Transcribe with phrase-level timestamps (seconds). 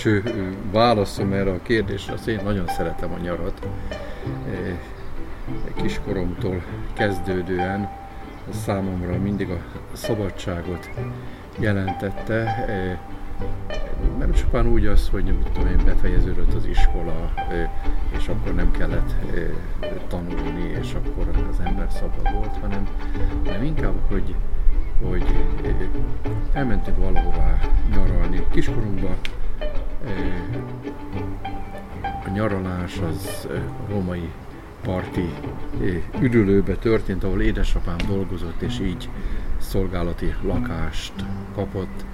[0.00, 0.22] első
[0.72, 3.66] válaszom erre a kérdésre, az én nagyon szeretem a nyarat.
[5.74, 7.90] Kiskoromtól kezdődően
[8.50, 9.58] számomra mindig a
[9.92, 10.90] szabadságot
[11.58, 12.66] jelentette.
[14.18, 17.32] Nem csupán úgy az, hogy mit tudom én, befejeződött az iskola,
[18.18, 19.14] és akkor nem kellett
[20.08, 22.88] tanulni, és akkor az ember szabad volt, hanem,
[23.44, 24.34] hanem inkább, hogy
[25.08, 25.24] hogy
[26.52, 27.58] elmentünk valahová
[27.90, 28.46] nyaralni.
[28.50, 29.16] Kiskorunkban
[32.24, 34.30] a nyaralás az a római
[34.82, 35.30] parti
[36.20, 39.08] üdülőbe történt, ahol édesapám dolgozott, és így
[39.58, 41.12] szolgálati lakást
[41.54, 42.04] kapott,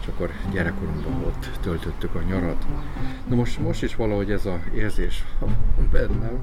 [0.00, 2.66] és akkor gyerekkorunkban ott töltöttük a nyarat.
[3.28, 5.56] Na most, most is valahogy ez a érzés van
[5.92, 6.38] bennem,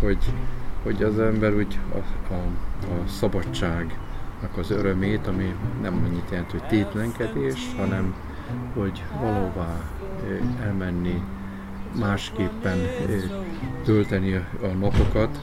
[0.00, 0.18] hogy,
[0.82, 1.96] hogy az ember úgy a,
[2.32, 2.36] a,
[2.84, 3.98] a szabadság
[4.56, 8.14] az örömét, ami nem annyit jelent, hogy tétlenkedés, hanem
[8.74, 9.90] hogy valóvá
[10.62, 11.22] elmenni,
[11.98, 12.78] másképpen
[13.84, 15.38] tölteni a napokat,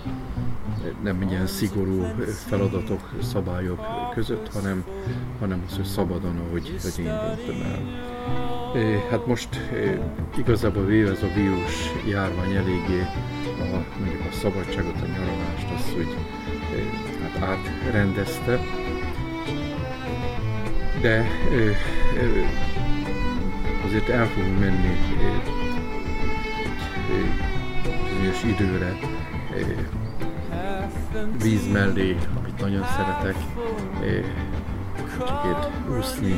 [1.04, 2.06] nem ilyen szigorú
[2.48, 3.80] feladatok, szabályok
[4.14, 4.84] között, hanem,
[5.40, 7.81] hanem az, hogy szabadon, ahogy hogy én döntöm el.
[9.09, 9.50] Hát most
[10.38, 13.02] igazából véve ez a vírus járvány eléggé
[13.59, 16.18] a, mondjuk a szabadságot, a nyaralást, azt hogy
[17.22, 18.59] hát átrendezte,
[21.02, 21.26] de
[23.84, 24.98] azért el fogunk menni
[28.23, 28.98] bizonyos időre
[31.41, 33.35] víz mellé, amit nagyon szeretek,
[35.46, 36.35] itt úszni,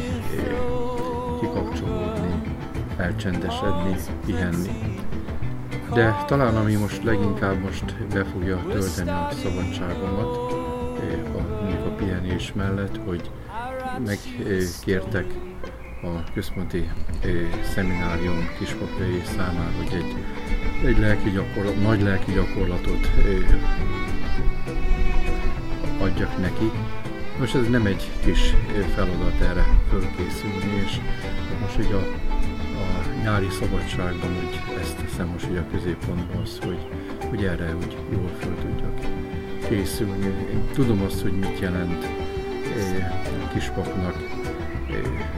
[1.39, 2.41] kikapcsolódni,
[2.97, 5.03] elcsendesedni, pihenni.
[5.93, 10.35] De talán ami most leginkább most be fogja tölteni a szabadságomat,
[11.35, 11.39] a,
[11.85, 13.31] a pihenés mellett, hogy
[14.05, 15.25] megkértek
[16.01, 16.89] a központi
[17.73, 20.15] szeminárium kispapjai számára, hogy egy,
[20.85, 23.09] egy lelki gyakorlat, nagy lelki gyakorlatot
[25.99, 26.71] adjak neki.
[27.39, 28.53] Most ez nem egy kis
[28.95, 30.97] feladat erre fölkészülni, és
[31.61, 32.07] most ugye a,
[32.79, 36.87] a nyári szabadságban úgy ezt teszem most ugye a középpontban az, hogy,
[37.29, 38.99] hogy erre úgy jól föl tudjak
[39.69, 40.25] készülni.
[40.25, 42.07] Én tudom azt, hogy mit jelent
[43.53, 44.44] kispapnak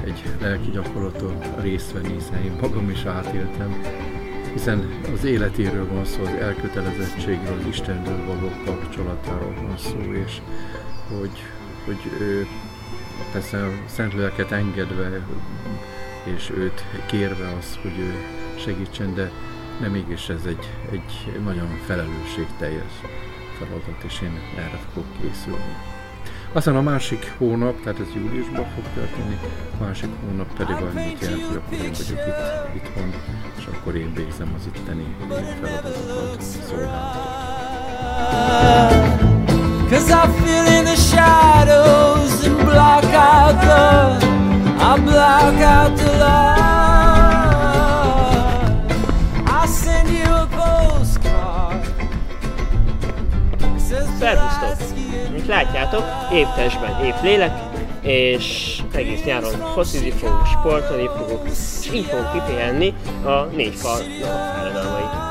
[0.05, 3.81] egy lelki gyakorlaton részt venni, hiszen én magam is átéltem,
[4.53, 10.41] hiszen az életéről van szó, az elkötelezettségről, az Istennől való kapcsolatáról van szó, és
[11.19, 11.43] hogy,
[11.85, 12.47] hogy ő,
[13.31, 15.25] persze a Szent Lelket engedve,
[16.23, 18.13] és őt kérve az, hogy ő
[18.59, 19.31] segítsen, de,
[19.81, 22.91] de mégis ez egy, egy nagyon felelősségteljes
[23.59, 25.86] feladat, és én erre fogok készülni.
[26.57, 29.39] Aztán a másik hónap, tehát ez júliusban fog történni,
[29.79, 33.13] a másik hónap pedig annyit jelent, hogy akkor én vagyok itt, itthon,
[33.57, 35.15] és akkor én végzem az itteni
[35.61, 37.35] feladatokat, szolgálatokat.
[39.89, 44.26] Cause I feel in the shadows and block out the
[55.97, 57.53] látjátok, épp testben, épp lélek,
[58.01, 62.93] és egész nyáron focizni fogunk, sportolni fogunk, és így fogunk kipihenni
[63.25, 65.25] a négy falnak a fáradalmait.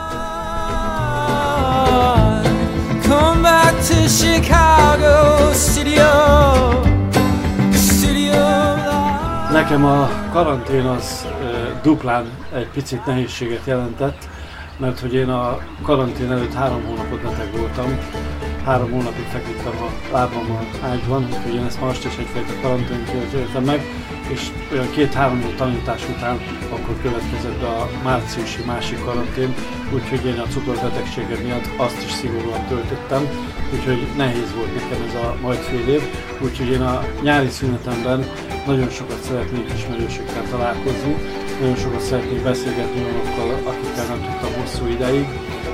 [3.08, 6.04] Come back to Chicago, studio,
[7.72, 8.34] studio
[9.52, 12.24] Nekem a karantén az e, duplán
[12.54, 14.28] egy picit nehézséget jelentett,
[14.76, 17.98] mert hogy én a karantén előtt három hónapot beteg voltam,
[18.66, 23.64] három hónapig feküdtem a lábam a ágyban, úgyhogy én ezt most is egyfajta karanténként éltem
[23.64, 23.80] meg,
[24.28, 26.40] és olyan két-három év tanítás után
[26.72, 29.54] akkor következett a márciusi másik karantén,
[29.94, 33.22] úgyhogy én a cukorbetegségem miatt azt is szigorúan töltöttem,
[33.74, 36.02] úgyhogy nehéz volt nekem ez a majd fél év,
[36.42, 38.24] úgyhogy én a nyári szünetemben
[38.66, 41.14] nagyon sokat szeretnék ismerősökkel találkozni,
[41.60, 45.26] nagyon sokat szeretnék beszélgetni olyanokkal, akikkel nem tudtam hosszú ideig,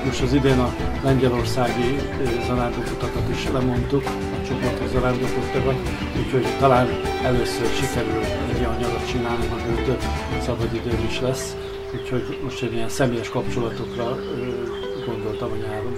[0.05, 5.77] most az idén a lengyelországi eh, zarándokutakat is lemondtuk, a csoporti zarándokutakat,
[6.19, 6.89] úgyhogy talán
[7.23, 10.03] először sikerül egy olyan nyarat csinálni, hogy több
[10.41, 11.57] szabadidőm is lesz.
[11.95, 15.93] Úgyhogy most egy ilyen személyes kapcsolatokra eh, gondoltam a nyáron.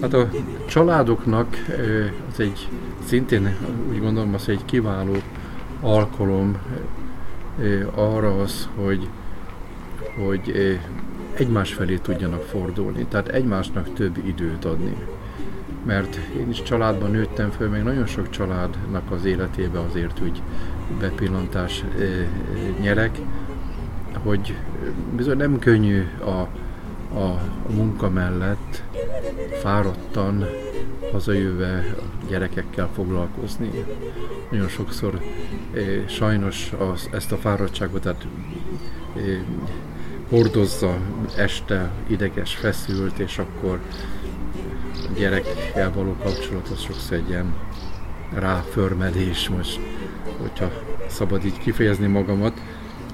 [0.00, 0.28] Hát a
[0.66, 1.56] családoknak
[2.32, 2.68] az egy
[3.04, 3.56] szintén
[3.90, 5.14] úgy gondolom az egy kiváló
[5.80, 6.56] alkalom
[7.94, 9.08] arra az, hogy,
[10.24, 10.78] hogy
[11.34, 14.96] egymás felé tudjanak fordulni, tehát egymásnak több időt adni.
[15.84, 20.42] Mert én is családban nőttem föl, még nagyon sok családnak az életébe azért úgy
[21.00, 21.84] bepillantás
[22.80, 23.18] nyerek,
[24.22, 24.54] hogy
[25.16, 26.48] bizony nem könnyű a,
[27.18, 27.40] a,
[27.70, 28.82] munka mellett
[29.60, 30.44] fáradtan
[31.12, 33.70] hazajöve a gyerekekkel foglalkozni.
[34.50, 35.20] Nagyon sokszor
[36.06, 38.26] sajnos az, ezt a fáradtságot tehát,
[39.16, 39.22] eh,
[40.28, 40.98] hordozza
[41.36, 43.80] este ideges, feszült, és akkor
[45.18, 47.54] gyerekkel való kapcsolat az sokszor egy ilyen
[48.34, 49.80] ráförmedés most,
[50.40, 50.70] hogyha
[51.06, 52.60] szabad így kifejezni magamat,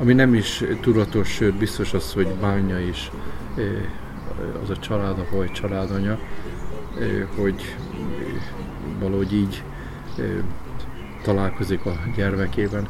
[0.01, 3.11] ami nem is tudatos, sőt biztos az, hogy bánja is
[4.63, 6.19] az a családapa vagy családanya,
[7.37, 7.77] hogy
[9.01, 9.63] valahogy így
[11.23, 12.85] találkozik a gyermekében.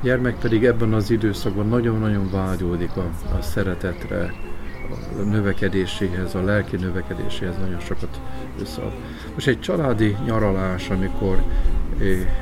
[0.00, 4.34] A gyermek pedig ebben az időszakban nagyon-nagyon vágyódik a, a szeretetre,
[5.30, 8.20] növekedéséhez, a lelki növekedéséhez nagyon sokat
[8.60, 8.92] összead.
[9.34, 11.42] Most egy családi nyaralás, amikor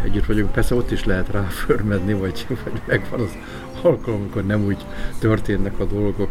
[0.04, 3.36] együtt vagyunk, persze ott is lehet ráförmedni, vagy, vagy megvan az
[3.82, 4.86] alkalom, amikor nem úgy
[5.18, 6.30] történnek a dolgok,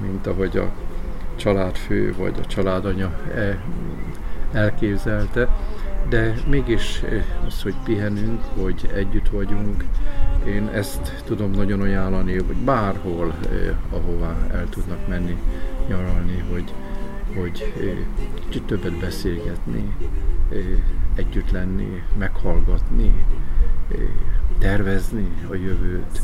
[0.00, 0.70] mint ahogy a
[1.36, 3.58] családfő vagy a családanya e,
[4.52, 5.48] elképzelte,
[6.08, 7.02] de mégis
[7.46, 9.84] az, hogy pihenünk, hogy együtt vagyunk,
[10.46, 15.36] én ezt tudom nagyon ajánlani, hogy bárhol, eh, ahová el tudnak menni
[15.88, 16.74] nyaralni, hogy,
[17.36, 19.94] hogy eh, többet beszélgetni,
[20.50, 20.58] eh,
[21.14, 23.24] együtt lenni, meghallgatni,
[23.90, 23.98] eh,
[24.58, 26.22] tervezni a jövőt,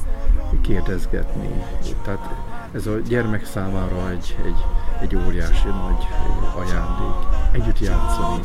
[0.61, 1.65] kérdezgetni.
[2.03, 2.35] Tehát
[2.73, 4.65] ez a gyermek számára egy, egy,
[5.01, 6.07] egy óriási nagy
[6.57, 7.33] ajándék.
[7.53, 8.41] Együtt játszani.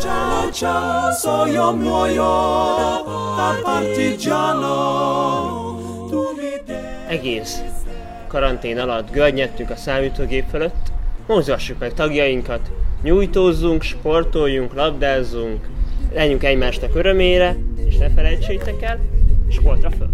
[7.09, 7.61] Egész
[8.27, 10.91] karantén alatt görnyettünk a számítógép fölött,
[11.27, 12.71] mozgassuk meg tagjainkat,
[13.01, 15.67] nyújtózzunk, sportoljunk, labdázzunk,
[16.13, 19.00] legyünk egymásnak örömére, és ne felejtsétek el,
[19.50, 20.09] sportra föl!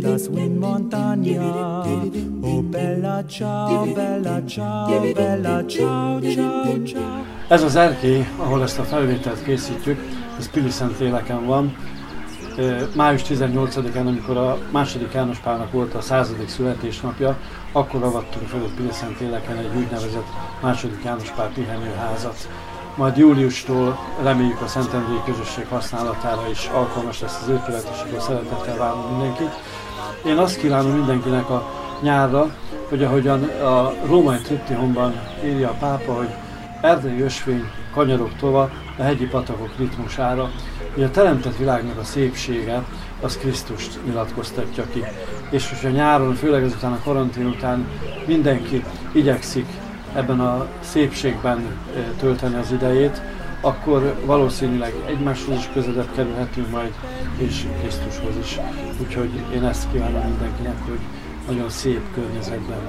[0.00, 1.82] las win montagna.
[2.42, 7.24] Oh bella ciao, bella ciao, bella ciao, ciao, ciao.
[7.48, 9.98] Ez az erkély, ahol ezt a felvételt készítjük,
[10.38, 11.76] ez Pili Szentléleken van.
[12.94, 17.36] Május 18-án, amikor a második János Pálnak volt a századik születésnapja,
[17.72, 20.26] akkor avattunk fel a Pili Szentléleken egy úgynevezett
[20.62, 22.48] második János Pál pihenőházat
[22.96, 28.76] majd júliustól reméljük a Szentendrei közösség használatára is alkalmas lesz az épület, és akkor szeretettel
[28.76, 29.50] várunk mindenkit.
[30.26, 31.70] Én azt kívánom mindenkinek a
[32.02, 32.54] nyárra,
[32.88, 36.28] hogy ahogyan a római triptihonban írja a pápa, hogy
[36.84, 40.50] erdei ösvény kanyarok tova a hegyi patakok ritmusára,
[40.94, 42.84] hogy a teremtett világnak a szépsége
[43.20, 45.04] az Krisztust nyilatkoztatja ki.
[45.50, 47.86] És hogyha nyáron, főleg ezután a karantén után
[48.26, 49.66] mindenki igyekszik
[50.14, 51.66] ebben a szépségben
[52.18, 53.22] tölteni az idejét,
[53.60, 56.92] akkor valószínűleg egymáshoz is közelebb kerülhetünk majd,
[57.36, 58.58] és Krisztushoz is.
[59.00, 61.00] Úgyhogy én ezt kívánom mindenkinek, hogy
[61.48, 62.80] nagyon szép környezetben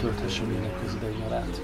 [0.00, 1.60] tölthesse mindenki az idei nyarát.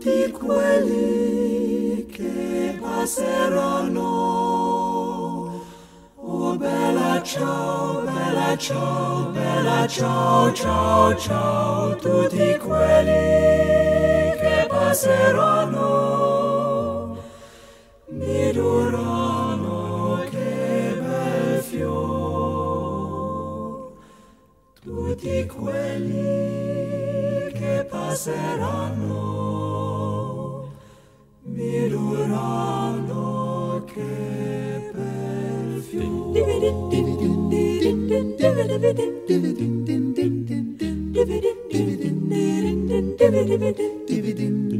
[0.00, 4.00] Tutti quelli che passeranno
[6.16, 15.78] Oh bella ciao, bella ciao, bella ciao, ciao, ciao, tutti quelli che passeranno
[18.08, 23.10] mi diranno che bel fior.
[24.80, 29.39] Tutti quelli che passeranno
[31.90, 33.24] Durano
[33.92, 37.76] che per fior Dividend, dividend,
[44.06, 44.79] dividend,